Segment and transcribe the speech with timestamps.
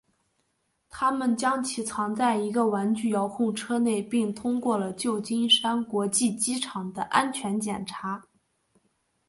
[0.89, 8.23] 他们将其藏在一个玩具遥控车内并通过了旧金山国际机场的安全检查。